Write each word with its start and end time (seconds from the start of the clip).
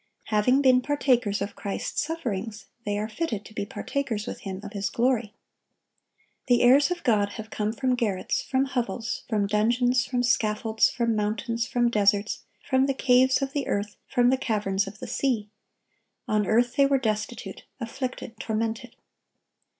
Having 0.33 0.63
been 0.63 0.81
partakers 0.81 1.43
of 1.43 1.55
Christ's 1.55 2.01
sufferings, 2.01 2.65
they 2.85 2.97
are 2.97 3.07
fitted 3.07 3.45
to 3.45 3.53
be 3.53 3.67
partakers 3.67 4.25
with 4.25 4.39
Him 4.39 4.59
of 4.63 4.73
His 4.73 4.89
glory. 4.89 5.35
The 6.47 6.63
heirs 6.63 6.89
of 6.89 7.03
God 7.03 7.33
have 7.33 7.51
come 7.51 7.71
from 7.71 7.93
garrets, 7.93 8.41
from 8.41 8.65
hovels, 8.65 9.23
from 9.29 9.45
dungeons, 9.45 10.03
from 10.07 10.23
scaffolds, 10.23 10.89
from 10.89 11.15
mountains, 11.15 11.67
from 11.67 11.91
deserts, 11.91 12.45
from 12.67 12.87
the 12.87 12.95
caves 12.95 13.43
of 13.43 13.53
the 13.53 13.67
earth, 13.67 13.95
from 14.07 14.31
the 14.31 14.37
caverns 14.37 14.87
of 14.87 14.97
the 14.97 15.05
sea. 15.07 15.51
On 16.27 16.47
earth 16.47 16.77
they 16.77 16.87
were 16.87 16.97
"destitute, 16.97 17.61
afflicted, 17.79 18.39
tormented." 18.39 18.95